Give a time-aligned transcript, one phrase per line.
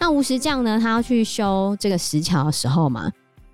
[0.00, 0.80] 那吴石匠呢？
[0.80, 3.12] 他要去修这个石桥的时候嘛，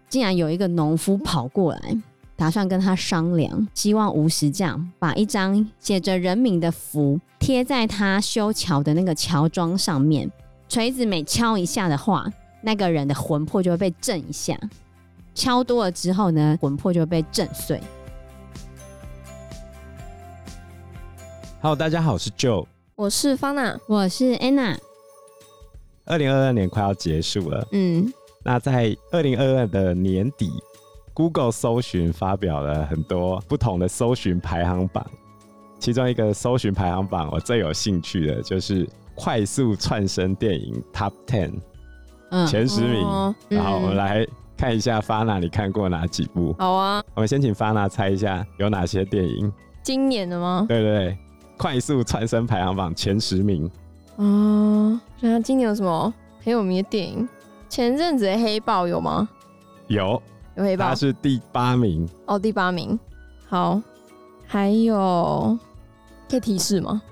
[0.09, 2.03] 竟然有一个农夫跑过来，
[2.37, 10.31] 打算跟他商量，希望吴石匠把一张写着人名的符贴在他修桥的那个桥桩上面，
[10.69, 12.27] 锤子每敲一下的话，
[12.63, 14.59] 那个人的魂魄就会被震一下，
[15.35, 17.79] 敲多了之后呢，魂魄就会被震碎。
[21.65, 24.77] Hello，大家好，我是 Joe，我是 Fana，我是 Anna。
[26.05, 28.13] 二零二二年快要结束了，嗯，
[28.45, 30.53] 那在二零二二的年底
[31.15, 35.03] ，Google 搜寻发表了很多不同的搜寻排行榜，
[35.79, 41.51] 其中一个搜寻排行榜我最有兴趣的就是快速窜升电影 Top Ten，
[42.31, 43.03] 嗯，前十名。
[43.03, 46.55] 哦然后我们嗯来看一下 Fana，你看过哪几部？
[46.59, 49.51] 好啊，我们先请 Fana 猜一下有哪些电影？
[49.83, 50.67] 今年的吗？
[50.69, 51.19] 对对对，
[51.57, 53.71] 快速窜升排行榜前十名。
[54.17, 57.29] 哦，想想今年有什么很有名的电影？
[57.69, 59.29] 前阵子的黑豹有吗？
[59.89, 60.23] 有，
[60.57, 62.09] 有黑豹他是第八名。
[62.27, 62.99] 哦，第八名。
[63.49, 63.81] 好，
[64.47, 65.59] 还有
[66.29, 67.03] 可以提示吗？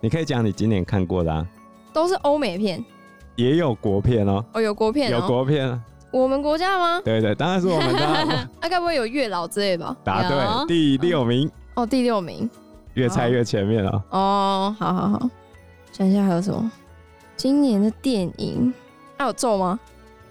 [0.00, 1.46] 你可以讲你今年看过的啊，
[1.92, 2.82] 都是欧美片
[3.36, 5.80] 也有国片哦，哦，有国片、哦，有国片啊。
[6.10, 7.00] 我们国家的吗？
[7.04, 8.36] 对对，当然是我们的那。
[8.60, 9.96] 啊，该不会有月老之类吧？
[10.02, 12.50] 答对，第六名，哦，第六名。
[12.94, 14.04] 越猜越前面了。
[14.10, 15.30] 哦，好好好，
[15.92, 16.70] 想一下还有什么？
[17.36, 18.72] 今年的电影
[19.16, 19.78] 还、啊、有咒吗？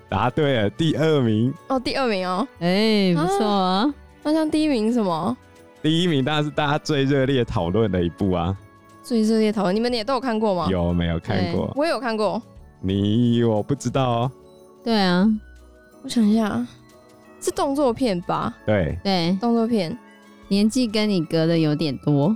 [0.10, 2.48] 答对了，第二名，哦，第二名哦。
[2.60, 3.94] 哎、不错啊。
[4.24, 5.36] 那像第一名什么？
[5.82, 8.56] 第一名当然是大家最热烈讨论的一部啊。
[9.02, 10.68] 最热烈讨论，你们也都有看过吗？
[10.70, 11.72] 有没有看过？
[11.76, 12.42] 我也有看过。
[12.82, 14.32] 你我不知道哦。
[14.84, 15.28] 对啊，
[16.04, 16.66] 我想一下，
[17.42, 18.56] 是动作片吧？
[18.66, 19.98] 对，对，动作片，
[20.48, 22.36] 年纪跟你隔的有点多。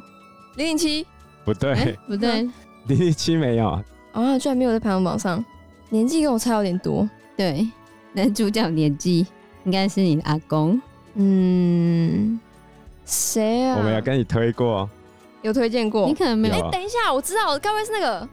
[0.56, 1.06] 零零七
[1.46, 2.42] 不对哎，，不对，
[2.88, 3.70] 零零七没有。
[4.12, 5.44] 啊，居然没有在排行榜上。
[5.90, 7.08] 年纪跟我差有点多。
[7.36, 7.68] 对，
[8.14, 9.25] 男主角年纪
[9.63, 10.80] 应该是你的阿公。
[11.16, 12.40] 嗯，
[13.06, 13.75] 谁啊？
[13.78, 14.90] 我没有跟你推过，
[15.42, 16.08] 有推荐过。
[16.08, 18.28] 你可能没有哎、有啊等一下，我知道，该不会是那个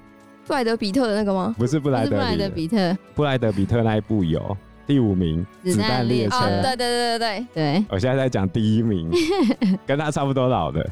[0.47, 1.55] 布莱德比特的那个吗？
[1.59, 6.37] 不是布莱德不是布莱德比比特，布莱德比特那一部有第五名，子弹弹列车。
[6.37, 9.11] 啊，车对对对对对对我现在在讲第一名，
[9.87, 10.87] 跟他差不多老的，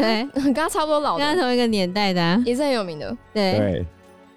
[0.00, 2.42] 对，对， 跟他差不多老的，跟他同一个年代的、啊。
[2.46, 3.16] 也是很有名的。
[3.32, 3.86] 对对，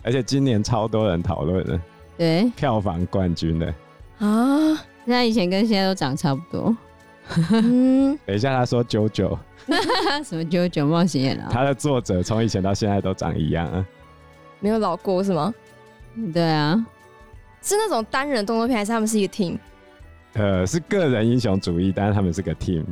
[0.04, 1.80] 而且今年超多人讨论的，
[2.18, 3.74] 对，票房冠军的。
[4.20, 6.76] 啊，他以前跟现在都长差不多。
[7.52, 9.38] 嗯， 等一下他说九九，
[10.24, 11.50] 什么九九冒险野狼？
[11.50, 13.86] 他的作者从以前到现在都长一样啊。
[14.60, 15.54] 没有老过是吗？
[16.34, 16.86] 对啊，
[17.62, 19.58] 是那种单人动作片，还是他们是一个 team？
[20.34, 22.84] 呃，是个人英雄主义，但是他们是个 team，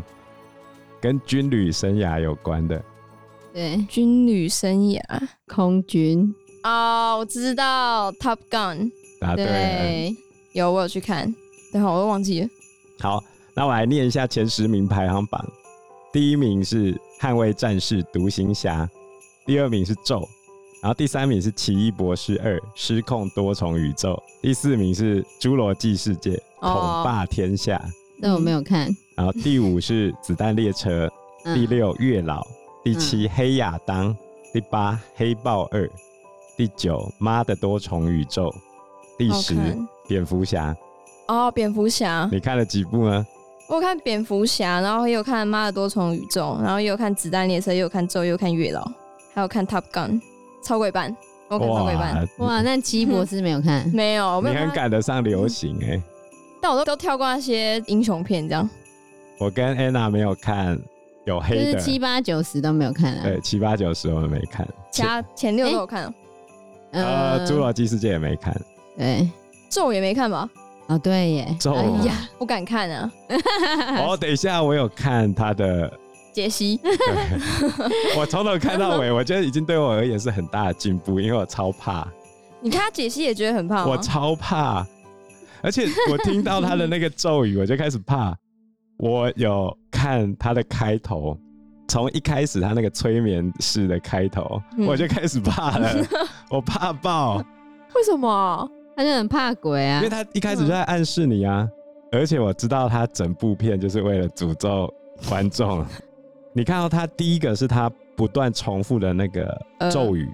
[1.01, 2.81] 跟军旅生涯有关的。
[3.51, 5.01] 对，军旅生涯
[5.47, 10.16] 空军，哦、我知道 Top Gun，答对了。
[10.53, 11.34] 有我有去看，
[11.73, 12.50] 等会我都忘记了。
[13.00, 13.23] 好，
[13.53, 15.45] 那我来念一下前十名排行榜。
[16.13, 18.88] 第一名是《捍卫战士》独行侠，
[19.45, 20.19] 第二名是《咒》，
[20.81, 27.78] 然后第三名是《奇异博士二：失控多重宇宙》，第四名是《侏罗纪世界：统哦霸天下》
[28.18, 28.89] 那我没有看。
[29.21, 31.05] 然后第五是《子弹列车》，
[31.45, 32.41] 嗯第六《月老》，
[32.83, 34.11] 第七《黑亚当》，
[34.51, 35.85] 第八《黑豹二》，
[36.57, 38.49] 第九《妈的多重宇宙》，
[39.19, 39.55] 第十
[40.07, 40.75] 蝙蝠侠》。
[41.31, 43.23] 哦，蝙蝠侠，你看了几部呢？
[43.67, 48.81] 我有看蝙蝠侠，然后也有看《妈的多重宇宙》，然后也有看《子弹列车》，也有看《咒》，也有看《月老》，
[49.35, 50.13] 还有看《Top Gun》，
[50.63, 51.15] 超过一半，
[51.47, 52.27] 我看超过一半。
[52.39, 53.88] 哇，那奇异博士没有看。
[53.93, 56.01] 没有，我没你很赶得上流行哎、
[56.59, 58.67] 但我都都跳过那些英雄片，这样。
[59.41, 60.79] 我跟 Anna 没有看
[61.25, 63.24] 有就黑的，是七八九十都没有看啊。
[63.24, 66.13] 对七八九十我们没看，其他前六都有看，
[66.91, 68.56] 呃，侏罗纪世界也没看，
[68.96, 69.28] 对，
[69.68, 70.47] 咒也没看吧？
[70.90, 73.12] 哦对耶，咒哎呀，不敢看啊。
[74.06, 75.91] 哦，等一下我有看他的，
[76.31, 76.96] 解析，对
[78.16, 82.07] 我从头看到尾，我觉得已经对我而言是很大的进步，因为我超怕，
[82.62, 83.88] 你看他解析也觉得很怕吗？
[83.88, 84.86] 我超怕，
[85.63, 88.38] 而且我听到他的那个咒语，我就开始怕。
[89.01, 91.36] 我有看他的开头，
[91.88, 95.89] 从一开始他那个催眠式的开头，嗯我就开始怕了，
[96.51, 97.44] 我怕爆。
[97.95, 98.69] 为什么？
[98.95, 100.09] 他就很怕鬼啊因为。
[100.09, 101.68] 他一开始就在暗示你啊，
[102.12, 104.94] 而且我知道他整部片就是为了诅咒
[105.27, 105.83] 观众。
[106.53, 109.59] 你看到他第一个是他不断重复的那个
[109.89, 110.30] 咒语，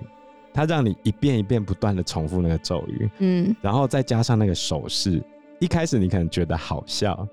[0.54, 5.24] 他让你一遍一遍不断的重复那个咒语，嗯，然后再加上那个手势，
[5.60, 7.26] 一开始你可能觉得好笑，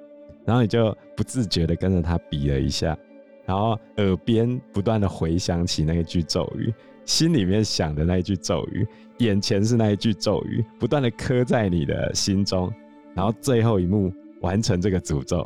[0.45, 2.97] 然后你就不自觉的跟着他比了一下，
[3.45, 6.73] 然后耳边不断的回想起那一句咒语，
[7.05, 8.87] 心里面想的那一句咒语，
[9.19, 12.73] 眼前是那一句咒语，不断的刻在你的心中，
[13.15, 15.45] 然后最后一幕完成这个诅咒。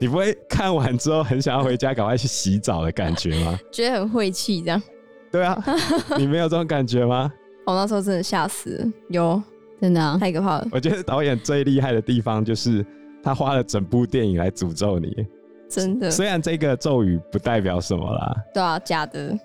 [0.00, 3.58] 你不会看完之后很想要回家赶快去洗澡的感觉吗？
[3.72, 4.82] 觉得很晦气，这样。
[5.30, 5.62] 对啊，
[6.18, 7.32] 你没有这种感觉吗？
[7.66, 9.42] 我那时候真的吓死了，有，
[9.80, 10.68] 真的、啊、太可怕了。
[10.72, 12.84] 我觉得导演最厉害的地方就是
[13.24, 15.26] 他花了整部电影来诅咒你，
[15.68, 16.10] 真的。
[16.10, 19.36] 虽然这个咒语不代表什么啦，对啊，假的，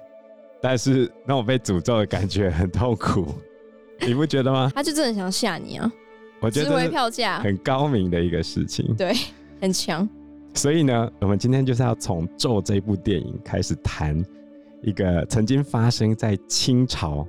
[0.61, 3.25] 但是让我被诅咒的感觉很痛苦，
[4.05, 4.69] 你不觉得吗？
[4.75, 5.91] 他就真的想吓你啊！
[6.41, 9.13] 我觉得票价很高明的一个事情，对，
[9.61, 10.07] 很强。
[10.55, 14.21] 所以呢，我们今天就是要从《咒》这部电影开始谈
[14.81, 17.25] 一个曾经发生在清朝，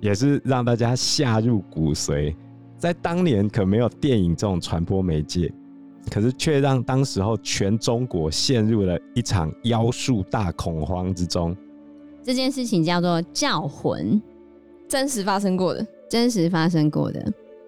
[0.00, 2.34] 也是让大家下入骨髓，
[2.78, 5.52] 在当年可没有电影这种传播媒介，
[6.10, 11.56] 可是却让当时候全中国陷入了一场妖术大恐慌之中。
[12.22, 14.20] 这件事情叫做叫魂，
[14.88, 17.20] 真实发生过的，真实发生过的。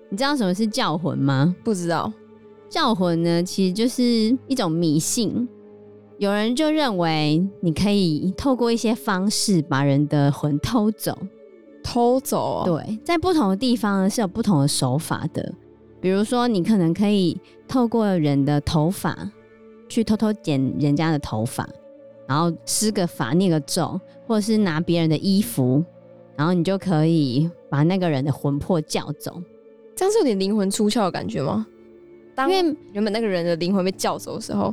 [0.09, 1.55] 你知道什么是叫魂吗？
[1.65, 2.13] 不知道。
[2.69, 4.03] 叫魂呢，其实就是
[4.47, 5.49] 一种迷信。
[6.19, 11.17] 有人就认为你可以透过一些方式把人的魂偷走，
[11.85, 12.63] 偷走。
[12.65, 15.55] 对，在不同的地方呢是有不同的手法的。
[16.07, 17.37] 比如说，你可能可以
[17.67, 19.29] 透过人的头发
[19.89, 21.69] 去偷偷剪人家的头发，
[22.29, 25.85] 然后施个法、念个咒，或者是拿别人的衣服，
[26.37, 29.43] 然后你就可以把那个人的魂魄叫走。
[29.97, 31.67] 这样是有点灵魂出窍的感觉吗？
[32.39, 34.73] 因为原本那个人的灵魂被叫走的时候，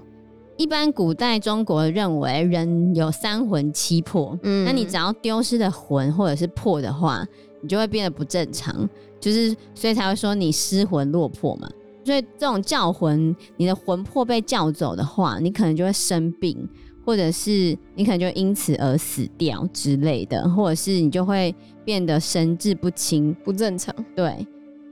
[0.56, 7.27] 一般古代中国认为人有三魂七魄，嗯，那你只要丢失的魂或者是魄的话，
[7.59, 8.88] 你就会变得不正常，
[9.24, 11.70] 就是所以才会说你失魂落魄嘛。
[12.04, 16.68] 所以这种叫魂，你的魂魄被叫走的话，你可能就会生病，
[17.06, 21.56] 或者是你可能就因此而死掉之类的，或者是你就会
[21.86, 24.46] 变得神志不清，不正常，对。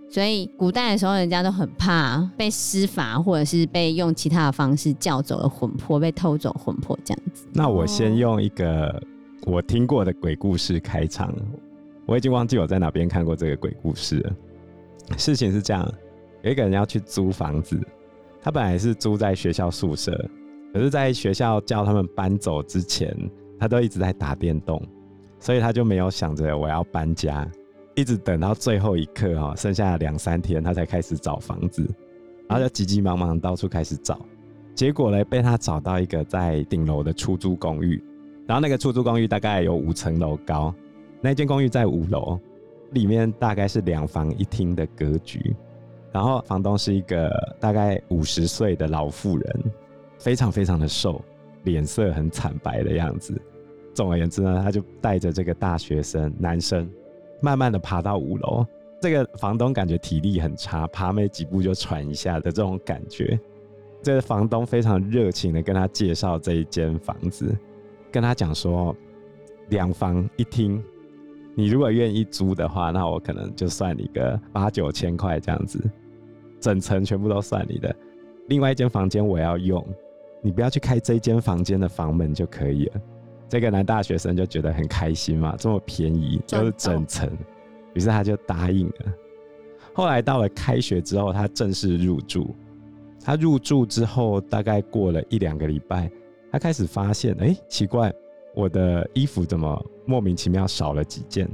[0.09, 7.45] 所以古代的时候，人家都很怕被施法，或者是被用其他的方式叫走了魂魄，被偷走魂魄这样子。
[7.51, 9.01] 那我先用一个
[9.45, 11.33] 我听过的鬼故事开场。
[12.05, 14.33] 我已经忘记我在哪边看过这个鬼故事了。
[15.17, 15.89] 事情是这样：
[16.41, 17.79] 有一个人要去租房子，
[18.41, 20.11] 他本来是租在学校宿舍，
[20.73, 23.15] 可是在学校叫他们搬走之前，
[23.59, 24.81] 他都一直在打电动，
[25.39, 27.49] 所以他就没有想着我要搬家。
[27.93, 31.85] 一直等到最后一刻哈，剩下两三天，他才开始找房子，
[32.47, 34.17] 然后就急急忙忙到处开始找，
[34.73, 38.01] 结果呢，被他找到一个在顶楼的出租公寓，
[38.47, 40.73] 然后那个出租公寓大概有五层楼高，
[41.21, 42.39] 那间公寓在五楼，
[42.91, 45.55] 里面大概是两房一厅的格局，
[46.11, 47.29] 然后房东是一个
[47.59, 49.63] 大概五十岁的老妇人，
[50.17, 51.23] 非常非常的瘦，
[51.63, 53.39] 脸色很惨白的样子。
[53.93, 56.89] 总而言之呢，他就带着这个大学生男生。
[57.43, 58.63] 慢慢的爬到五楼，
[59.01, 63.39] 这个房东感觉体力很差，爬没几步就喘一下的这种感觉。
[64.03, 67.57] 这个房东非常热情的跟他介绍这一间房子，
[68.11, 68.95] 跟他讲说，
[69.69, 70.83] 两房一厅，
[71.55, 75.79] 你如果愿意租的话，那我可能就算你个八九千块这样子，
[76.59, 77.93] 整层全部都算你的。
[78.47, 79.85] 另外一间房间我要用，
[80.41, 83.01] 你不要去开这间房间的房门就可以了。
[83.49, 87.29] 这个男大学生就觉得很开心嘛，这么便宜，就是整层，
[87.93, 89.13] 于是他就答应了。
[89.93, 92.55] 后来到了开学之后，他正式入住。
[93.23, 96.09] 他入住之后，大概过了一两个礼拜，
[96.49, 98.11] 他开始发现，哎，奇怪，
[98.55, 101.49] 我的衣服怎么莫名其妙少了几件？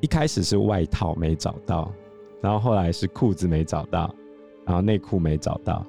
[0.00, 1.92] 一开始是外套没找到，
[2.40, 4.14] 然后后来是裤子没找到，
[4.64, 5.84] 然后内裤没找到，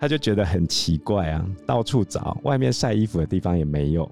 [0.00, 4.10] 他就觉得很奇怪啊，到处找，外面晒衣服的地方也没有。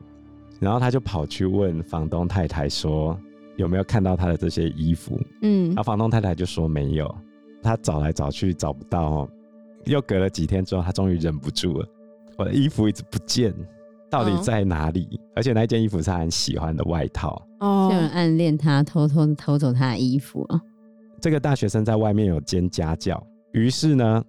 [0.60, 3.18] 然后他就跑去问房东太太说
[3.58, 7.12] ：“有没有看到他的这些衣服？”嗯，然后房东太太就说没有。
[7.60, 9.28] 他找来找去找不到哦。
[9.86, 11.88] 又隔了几天之后，他终于忍不住了
[12.38, 13.52] ：“我的衣服一直不见，
[14.12, 17.42] 到底在哪里？”哦、而且那件衣服是他很喜欢的外套。
[17.60, 20.60] 哦，有人暗恋他，偷偷偷走他的衣服啊。
[21.20, 23.20] 这个大学生在外面有兼家教，
[23.52, 24.22] 于是呢，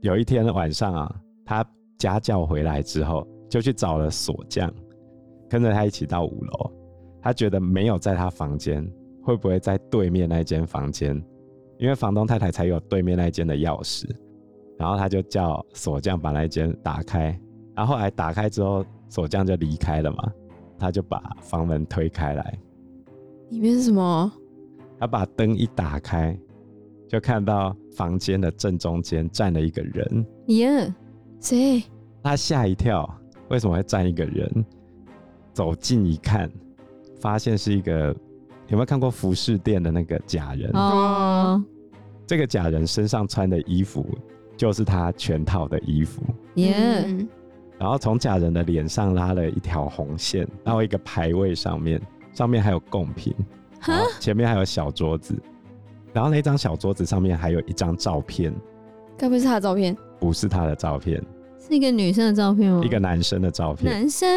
[0.00, 1.64] 有一天晚上啊，他
[1.98, 4.72] 家教回来之后，就去找了锁匠。
[5.48, 6.72] 跟着他一起到五楼，
[7.22, 8.84] 他觉得没有在他房间，
[9.22, 11.14] 会不会在对面那间房间？
[11.78, 14.08] 因为房东太太才有对面那间的钥匙，
[14.78, 17.38] 然后他就叫锁匠把那间打开，
[17.74, 20.32] 然后后来打开之后，锁匠就离开了嘛，
[20.78, 22.58] 他就把房门推开来，
[23.50, 24.32] 里面是什么？
[24.98, 26.38] 他把灯一打开，
[27.08, 30.26] 就看到房间的正中间站了一个人。
[30.46, 30.94] 耶，
[31.40, 31.82] 谁？
[32.22, 33.08] 他吓一跳，
[33.48, 34.64] 为什么会站一个人？
[35.52, 36.50] 走近一看，
[37.20, 38.08] 发现是一个
[38.68, 40.70] 有没有看过服饰店的那个假人？
[40.74, 41.62] 哦，
[42.26, 44.04] 这个假人身上穿的衣服
[44.56, 46.22] 就是他全套的衣服。
[46.56, 47.06] 耶、
[47.78, 52.00] 然后从假人的脸上拉了一条红线到一个牌位上面，
[52.32, 53.34] 上面还有贡品，
[54.20, 55.34] 前面还有小桌子，
[56.12, 58.54] 然后那张小桌子上面还有一张照片。
[59.18, 59.96] 该不会是他的照片？
[60.18, 61.22] 不是他的照片，
[61.58, 62.82] 是一个女生的照片吗？
[62.84, 63.92] 一个男生的照片。
[63.92, 64.28] 男生。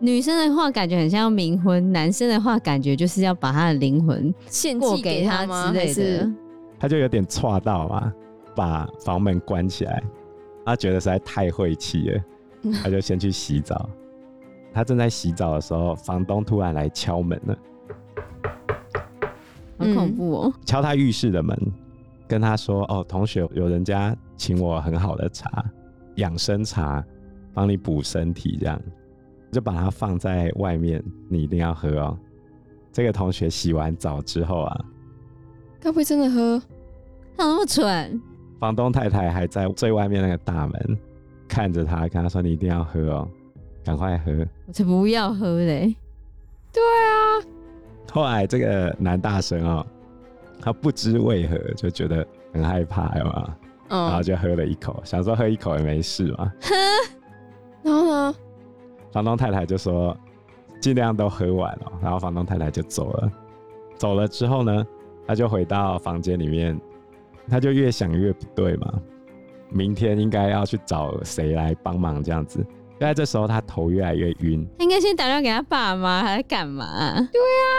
[0.00, 6.30] 女生的话感觉很像要冥婚，男生的话感觉就是要把他的灵魂献祭给他之类的。
[6.78, 8.12] 他就有点错到嘛，
[8.56, 10.02] 把房门关起来，
[10.66, 12.20] 他觉得实在太晦气了，
[12.72, 13.88] 他就先去洗澡。
[14.72, 17.58] 他正在洗澡的时候，房东突然来敲门了，
[19.78, 20.52] 好恐怖哦！
[20.64, 21.56] 敲他浴室的门，
[22.26, 25.64] 跟他说：“哦，同学，有人家请我很好的茶，
[26.16, 27.04] 养生茶，
[27.52, 28.80] 帮你补身体，这样。”
[29.52, 32.18] 就把它放在外面，你一定要喝哦。
[32.92, 34.84] 这个同学洗完澡之后啊，
[35.78, 36.60] 该不会真的喝？
[37.36, 38.20] 他那么蠢？
[38.58, 40.98] 房东太太还在最外面那个大门
[41.48, 43.28] 看着他，跟他说：“你一定要喝哦，
[43.84, 44.32] 赶快喝。”
[44.66, 45.94] 我才不要喝嘞！
[46.72, 47.44] 对啊。
[48.12, 49.86] 后来这个男大生哦，
[50.60, 53.56] 他不知为何就觉得很害怕，有吗？
[53.88, 54.04] 嗯。
[54.06, 56.52] 然后就喝了一口，想说喝一口也没事嘛。
[56.60, 56.74] 喝。
[57.90, 58.34] 然后呢？
[59.12, 60.16] 房东太太就说
[60.80, 63.30] ：“尽量都喝完了。”然后房东太太就走了。
[63.96, 64.84] 走了之后呢，
[65.26, 66.78] 他就回到房间里面，
[67.48, 69.00] 他就越想越不对嘛。
[69.74, 72.64] 明天应该要去找谁来帮忙这样子？
[72.94, 74.64] 就在这时候，他头越来越晕。
[74.78, 77.14] 他应该先打电话给他爸妈，还是干嘛？
[77.32, 77.74] 对啊，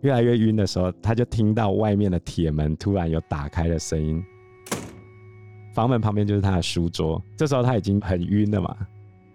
[0.00, 4.22] 越来越晕的时候，他就听到外面的铁门突然有打开的声音。
[5.72, 8.76] 房门旁边就是他的书桌，这时候他已经很晕了嘛。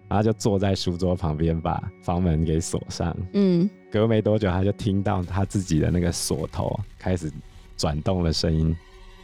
[0.08, 3.16] 然后就坐在书桌旁边，把房门给锁上。
[3.32, 7.28] 嗯，隔没多久，他就听到他自己的那个锁头开始
[7.76, 8.76] 转动的声音，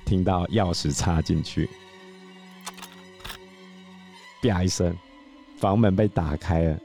[0.04, 1.70] 听到钥匙插进去，
[4.42, 4.94] 啪一声，
[5.56, 6.78] 房门被打开了。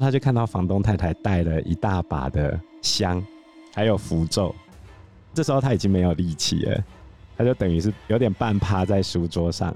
[0.00, 3.24] 他就看到房东太太带了一大把的香，
[3.74, 4.54] 还有符咒。
[5.34, 6.84] 这时候他已经没有力气了，
[7.36, 9.68] 他就等于是有点半趴在书桌上，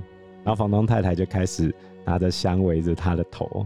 [0.43, 1.73] 然后房东太太就开始。
[2.05, 3.65] 拿着香围着他的头，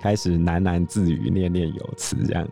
[0.00, 2.48] 开始喃喃自语、念念有词，这样。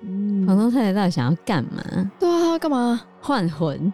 [0.00, 1.80] 嗯，房东太太到底想要干嘛？
[2.18, 3.00] 对啊，他要干嘛？
[3.20, 3.92] 换魂。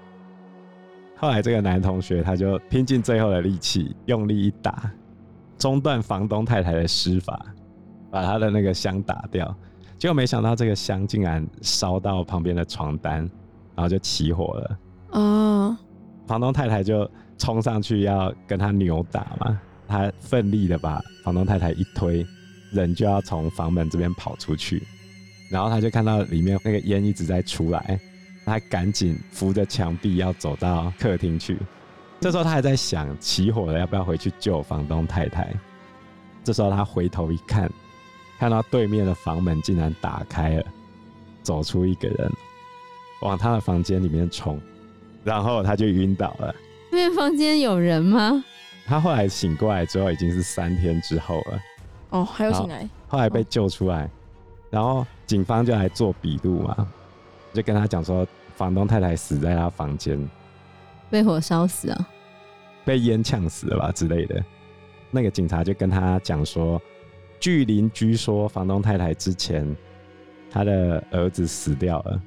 [1.18, 4.90] 后来这个男同学他就拼尽最后的力气，用力一打，
[5.58, 7.44] 中断房东太太的施法，
[8.10, 9.54] 把他的那个香打掉。
[9.98, 13.18] 结果没想到这个香竟然烧到旁边的床单，
[13.75, 14.78] 然后就起火了。
[15.10, 15.76] 哦。
[16.26, 17.10] 房东太太就。
[17.40, 22.26] 冲上去要跟他扭打嘛，他奋力的把房东太太一推，
[22.72, 24.82] 人就要从房门这边跑出去，
[25.48, 27.96] 然后他就看到里面那个烟一直在出来，
[28.49, 31.59] 他赶紧扶着墙壁要走到客厅去。
[32.21, 35.55] 这时候他还在想起火了要不要回去救房东太太。
[36.43, 37.71] 这时候他回头一看，
[38.38, 40.64] 看到对面的房门竟然打开了，
[41.43, 42.33] 走出一个人
[43.21, 44.61] 往他的房间里面冲，
[45.23, 46.55] 然后他就晕倒了。
[46.90, 48.43] 对面房间有人吗？
[48.87, 51.61] 他后来醒过来之后，已经是三天之后了。
[52.11, 52.88] 哦，还有醒来。
[53.07, 54.11] 后来被救出来，哦，
[54.71, 56.88] 然后警方就来做笔录嘛，
[57.52, 58.26] 就跟他讲说，
[58.59, 60.19] 房东太太死在他房间，
[61.09, 62.09] 被火烧死啊，
[62.85, 64.45] 被烟呛死了吧之类的。
[65.12, 66.83] 那个警察就跟他讲说，
[67.38, 69.77] 据邻居说，房东太太之前
[70.50, 72.21] 他的儿子死掉了，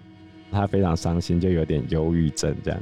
[0.50, 2.80] 他非常伤心，就有点忧郁症这样。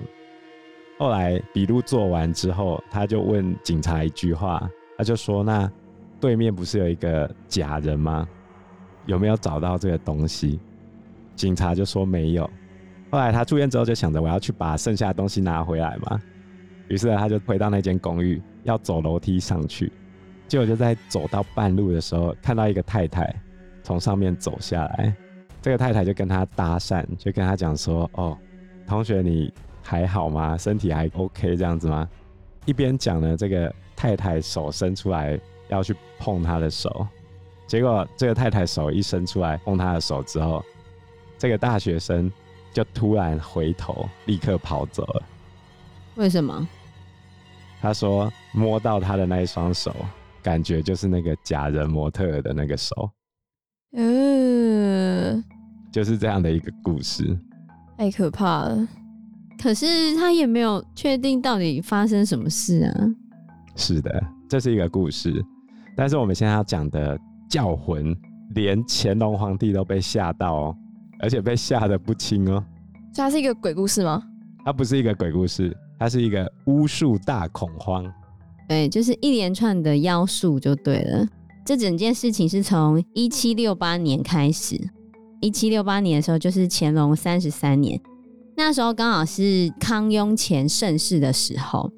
[1.00, 5.68] 后来笔录做完之后，他就问警察一句话，他就说：“那
[6.20, 8.30] 对面不是有一个假人吗？
[9.08, 10.60] 有没有找到这个东西？”
[11.36, 12.48] 警察就说没有。
[13.10, 16.20] 后来他住院之后就想着我要去把剩下的东西拿回来嘛，
[16.88, 19.92] 于是他就回到那间公寓，要走楼梯上去，
[20.48, 23.34] 结果就在走到半路的时候，看到一个太太
[23.84, 25.14] 从上面走下来，
[25.62, 28.38] 这个太太就跟他搭讪，就跟他讲说：“哦，
[28.88, 30.56] 同学你。”还好吗？
[30.56, 32.08] 身体还 OK 这样子吗？
[32.66, 35.40] 一边讲呢，这个太太手伸出来
[35.70, 37.08] 要去碰他的手，
[37.66, 40.64] 结果这个太太手一伸出来碰他的手之后，
[41.40, 42.32] 这个大学生
[42.80, 45.24] 就突然回头，立刻跑走了。
[46.16, 46.66] 为什么？
[47.82, 49.94] 他说摸到他的那一双手，
[50.42, 53.12] 感觉就是那个假人模特的那个手。
[53.98, 55.44] 嗯，
[55.92, 57.38] 就是这样的一个故事。
[57.98, 58.88] 太可怕了。
[59.62, 62.96] 可是他也没有确定到底发生什么事啊。
[63.76, 65.44] 是的，这是一个故事，
[65.98, 67.20] 但是我们现在要讲的
[67.50, 68.16] 教魂
[68.56, 70.78] 连乾隆皇帝都被吓到哦，
[71.20, 72.64] 而且被吓得不轻哦。
[73.14, 74.24] 所以它是一个鬼故事吗？
[74.66, 78.06] 它不是一个鬼故事，它是一个巫术大恐慌。
[78.68, 81.28] 对，就是一连串的妖术就对了。
[81.66, 84.80] 这整件事情是从一七六八年开始，
[85.40, 88.00] 一七六八年的时候就是乾隆三十三年，
[88.56, 91.92] 那时候刚好是康雍乾盛世的时候。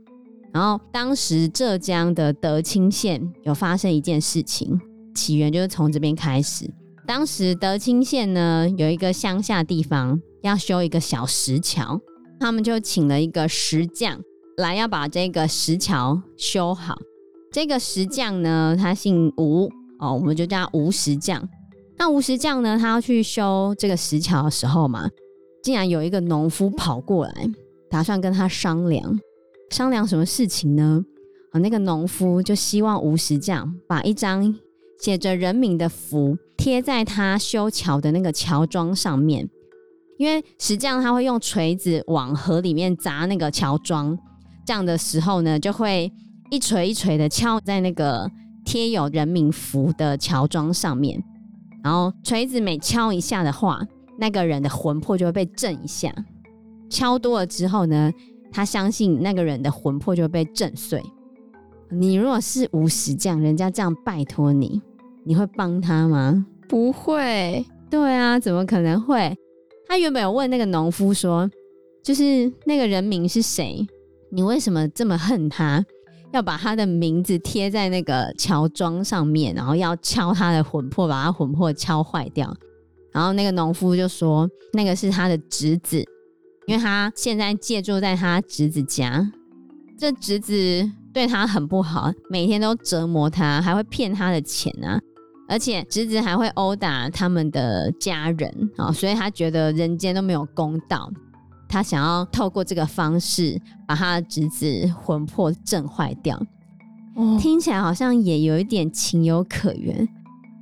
[0.54, 4.80] 然后当时浙江的德清县有发生一件事情，
[5.16, 6.70] 起源就是从这边开始。
[7.08, 12.00] 当时德清县呢有一个乡下地方要修一个小石桥，
[12.40, 14.20] 他们就请了一个石匠
[14.58, 16.98] 来要把这个石桥修好。
[17.52, 21.48] 这个石匠呢，他姓吴哦，我们就叫他吴石匠。
[21.98, 25.10] 那吴石匠呢，他要去修这个石桥的时候嘛，
[25.62, 27.34] 竟然有一个农夫跑过来，
[27.90, 29.20] 打算跟他商量。
[29.70, 31.04] 商量什么事情呢？
[31.52, 34.56] 啊，那个农夫就希望吴石匠把一张
[35.00, 39.50] 写着人名的符贴在他修桥的那个桥桩上面，
[40.20, 44.16] 因为石匠他会用锤子往河里面砸那个桥桩，
[44.64, 46.14] 这样的时候呢，就会
[46.52, 48.30] 一锤一锤的敲在那个
[48.64, 51.24] 贴有人名符的桥桩上面，
[51.84, 53.82] 然后锤子每敲一下的话，
[54.20, 56.14] 那个人的魂魄就会被震一下，
[56.92, 58.12] 敲多了之后呢，
[58.52, 61.02] 他相信那个人的魂魄就会被震碎。
[61.90, 64.80] 你如果是无石匠，人家这样拜托你，
[65.26, 66.46] 你会帮他吗？
[66.68, 67.66] 不会。
[67.90, 69.36] 对啊，怎么可能会？
[69.88, 71.50] 他原本有问那个农夫说，
[72.04, 73.86] 就是那个人名是谁？
[74.32, 75.86] 你为什么这么恨他？
[76.32, 82.56] 要把他的名字贴在那个桥桩上面，然后要敲他的魂魄，把他魂魄敲坏掉。
[83.12, 86.06] 然后那个农夫就说，那个是他的侄子。
[86.68, 89.30] 因为他现在借住在他侄子家，
[89.98, 95.02] 这侄子对他很不好，每天都折磨他，还会骗他的钱啊！
[95.52, 101.12] 而且侄子还会殴打他们的家人啊，所以他觉得人间都没有公道，
[101.68, 106.42] 他想要透过这个方式把他的侄子魂魄震坏掉。
[107.18, 110.08] 哦，听起来好像也有一点情有可原，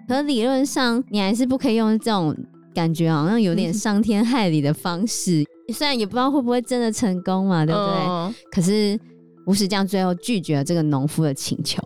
[0.07, 2.35] 可理论上你还是不可以用这种
[2.73, 5.45] 感觉好像有点 伤天害理的方式。
[5.71, 7.93] 虽然也不知道会不会真的成功嘛，对不对？
[8.07, 8.99] 嗯、可是
[9.45, 11.79] 吴石匠最后拒绝了这个农夫的请求，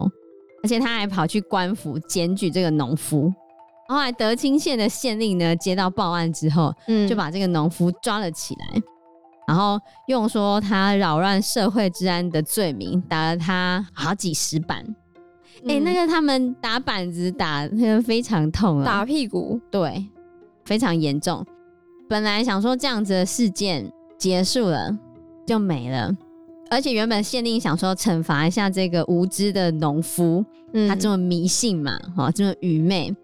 [0.63, 3.31] 而且他还跑去官府检举这个农夫。
[3.89, 8.81] 后来德清县的县令呢，接到报案之后，嗯，就把这个农夫抓了起来，
[9.45, 14.83] 然后用说他扰乱社会治安的罪名打了他好几十板。
[15.57, 20.07] 哎、嗯欸，那个他们打板子打那个非常痛啊，打屁股，对，
[20.65, 21.45] 非常严重。
[22.09, 24.97] 本来想说这样子的事件结束了
[25.45, 26.11] 就没了，
[26.69, 33.15] 而且原本县令想说惩罚一下这个无知的农夫，嗯，他这么迷信嘛，哈，这么愚昧，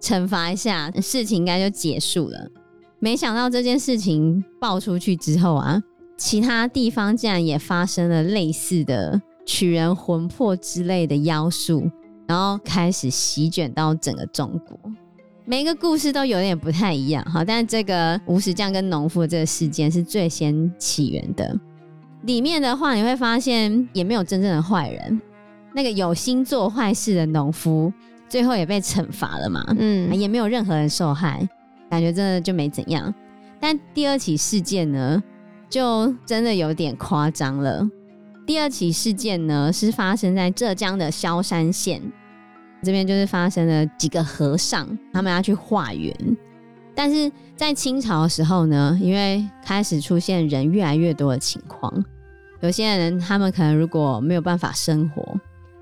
[0.00, 2.48] 惩罚一下事情应该就结束了。
[2.98, 5.82] 没想到这件事情爆出去之后啊，
[6.16, 11.88] 其他地方竟然也发生了类似的取人魂魄之类的妖术，
[12.26, 14.78] 然后开始席卷到整个中国。
[15.46, 21.58] 每一个故事都有点不太一样，哈，但是这个吴石匠跟农夫的这个事件是最先起源的。
[22.28, 25.18] 里面的话，你会发现也没有真正的坏人，
[25.72, 27.90] 那个有心做坏事的农夫
[28.28, 31.48] 最后也被惩罚了嘛，嗯，也没有任何人受害，
[31.88, 33.12] 感觉真的就没怎样。
[33.58, 35.22] 但第二起事件呢，
[35.70, 37.88] 就真的有点夸张了。
[38.46, 42.02] 第二起事件呢，是发生在浙江的萧山县。
[42.82, 46.14] 这边就是发生了几个和尚，他们要去化缘，
[46.94, 52.04] 但是在清朝的时候呢，因为开始出现人越来越多的情况，
[52.60, 55.22] 有些人他们可能如果没有办法生活，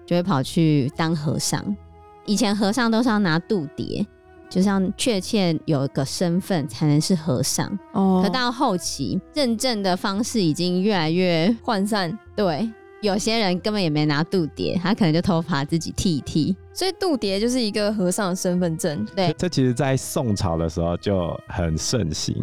[0.04, 1.76] 就会跑去当和尚。
[2.24, 4.04] 以前和尚都是要拿度牒，
[4.48, 7.66] 就像确切有一个身份才能是和尚。
[7.92, 12.70] 哦，可到后期认证的方式已经越来越涣散，对。
[13.02, 19.06] 有些人根本也没拿度牒，他可能就偷爬自己剃一剃，所以度牒就是一个和尚的身份证。
[19.14, 22.34] 对，这其实，在宋朝的时候就很盛行。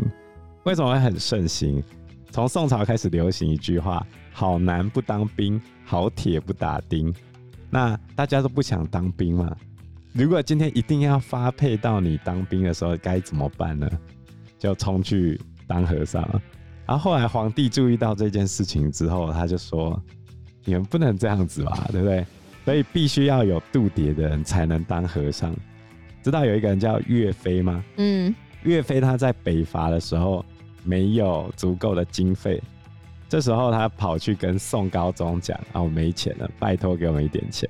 [0.63, 1.83] 为什么会很盛行？
[2.31, 7.13] 从宋朝开始流行一句话：“好男不当兵，好铁不打钉。”
[7.71, 9.55] 那大家都不想当兵嘛？
[10.11, 13.89] 如果今天一定要发配到你当兵的时候，该怎么办呢？
[14.59, 16.21] 就冲去当和尚。
[16.85, 19.97] 然后后来皇帝注意到这件事情之后，他就说。
[20.65, 22.25] 你们不能这样子吧，对不对？
[22.63, 25.53] 所以必须要有度牒的人才能当和尚。
[26.23, 27.83] 知道有一个人叫岳飞吗？
[27.97, 30.45] 嗯，岳飞他在北伐的时候
[30.81, 32.63] 没有足够的经费，
[33.33, 37.67] 这时候他跑去跟宋高宗讲：“啊，我没钱了，拜托给我们一点钱。”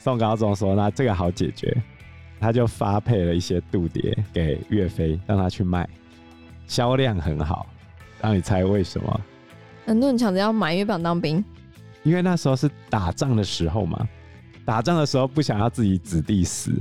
[0.00, 1.76] 宋高宗说：“那这个好解决，
[2.40, 5.86] 他就发配了一些度牒给岳飞，让他去卖，
[6.66, 7.66] 销量很好。
[8.22, 9.20] 让你猜为什么？
[9.84, 11.44] 很多人抢着要买，因为不想当兵。
[12.02, 14.08] 因为那时候是打仗的时候嘛，
[14.64, 16.72] 打仗的时候不想要自己子弟死，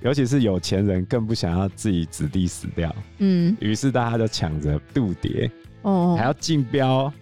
[0.00, 2.96] 尤其是有钱人更不想要自己子弟死掉。
[3.18, 5.50] 嗯，于是大家就抢着度牒，
[5.82, 7.12] 哦，还要竞标，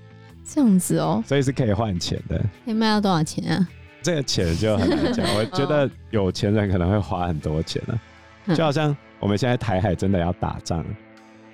[0.54, 2.38] 这样子哦，所以是可以换钱的。
[2.64, 3.66] 可以卖到多少钱啊？
[4.02, 7.98] 这个钱就很难讲，我觉得有钱人可能会花很多钱了，
[8.46, 10.84] 嗯就好像我们现在台海真的要打仗，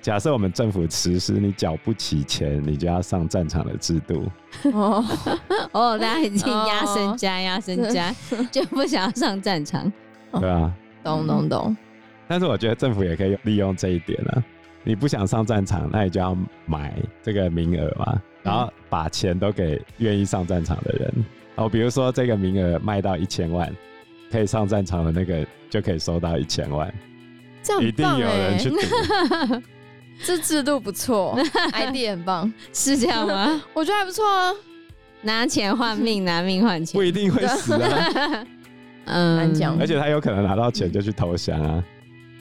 [0.01, 4.29] 假设我们政府实施你缴不起钱，你就要上战场的制度。
[4.73, 5.05] 哦，
[5.71, 8.13] 哦，大家已经压身家，压身家
[8.51, 9.89] 就不想要上战场。
[10.33, 11.77] 对啊，懂懂懂。
[12.27, 14.43] 但是我觉得政府也可以利用这一点啊，
[14.83, 16.35] 你不想上战场，那你就要
[16.65, 21.25] 买这个名额嘛，然后把钱都给愿意上战场的人。
[21.55, 23.71] 哦，比如说这个名额卖到一千万，
[24.31, 26.91] 可以上战场的那个就可以收到一千万，
[27.61, 28.77] 这样一定有人去赌。
[30.25, 31.37] 这制度不错，
[31.73, 33.61] idea 很棒， 是这样吗？
[33.73, 34.51] 我觉得还不错啊。
[35.21, 38.45] 拿钱换命，拿命换钱，不一定会死啊。
[39.05, 41.83] 嗯，难讲而且他有可能拿到钱就去投降啊，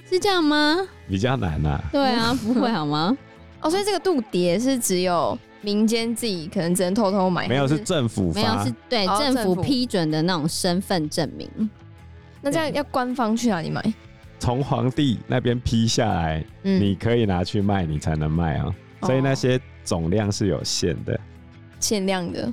[0.09, 0.77] 是这样吗？
[1.09, 1.83] 比较难啊。
[1.93, 3.17] 对啊，不会好吗？
[3.61, 11.49] 哦，所以这个度牒是只有民间自己可能只能偷偷买，没有，是政府没有，发是，对哦政府政府批准的那种身份证明。
[12.41, 13.83] 那这样要官方去哪里买？
[14.39, 18.67] 从皇帝那边批下来，嗯，你可以拿去卖，你才能卖啊。
[19.01, 21.19] 哦所以那些总量是有限的。
[21.81, 22.53] 限量的。